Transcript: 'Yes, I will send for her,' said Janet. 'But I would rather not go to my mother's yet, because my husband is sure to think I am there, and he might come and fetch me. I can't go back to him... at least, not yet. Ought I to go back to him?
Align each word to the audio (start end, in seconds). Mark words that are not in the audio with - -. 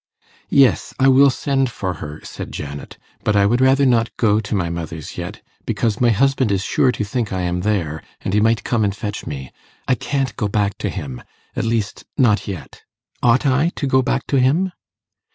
'Yes, 0.49 0.95
I 0.99 1.09
will 1.09 1.29
send 1.29 1.69
for 1.69 1.93
her,' 2.01 2.21
said 2.23 2.51
Janet. 2.51 2.97
'But 3.23 3.35
I 3.35 3.45
would 3.45 3.61
rather 3.61 3.85
not 3.85 4.09
go 4.17 4.39
to 4.39 4.55
my 4.55 4.67
mother's 4.67 5.15
yet, 5.15 5.43
because 5.67 6.01
my 6.01 6.09
husband 6.09 6.51
is 6.51 6.63
sure 6.63 6.91
to 6.93 7.03
think 7.03 7.31
I 7.31 7.41
am 7.41 7.61
there, 7.61 8.01
and 8.21 8.33
he 8.33 8.39
might 8.39 8.63
come 8.63 8.83
and 8.83 8.95
fetch 8.95 9.27
me. 9.27 9.51
I 9.87 9.93
can't 9.93 10.35
go 10.35 10.47
back 10.47 10.79
to 10.79 10.89
him... 10.89 11.21
at 11.55 11.65
least, 11.65 12.03
not 12.17 12.47
yet. 12.47 12.81
Ought 13.21 13.45
I 13.45 13.69
to 13.75 13.85
go 13.85 14.01
back 14.01 14.25
to 14.29 14.39
him? 14.39 14.71